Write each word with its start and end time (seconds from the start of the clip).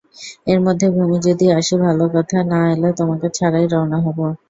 এর 0.47 0.59
মধ্যে 0.61 0.87
ভূমি 0.89 1.17
যদি 1.27 1.45
আসি 1.59 1.75
ভালো 1.85 2.05
কথা, 2.15 2.37
না 2.51 2.59
এলে 2.73 2.89
তোমাকে 2.99 3.27
ছাড়াই 3.37 3.65
রওনা 3.67 3.97
হব। 4.05 4.17